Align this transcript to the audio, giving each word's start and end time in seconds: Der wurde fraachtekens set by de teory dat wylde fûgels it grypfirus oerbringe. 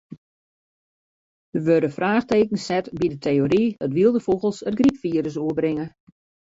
Der 1.53 1.63
wurde 1.67 1.91
fraachtekens 1.95 2.65
set 2.69 2.85
by 2.99 3.07
de 3.13 3.19
teory 3.27 3.63
dat 3.81 3.95
wylde 3.97 4.21
fûgels 4.27 4.59
it 4.69 4.77
grypfirus 4.79 5.37
oerbringe. 5.43 5.87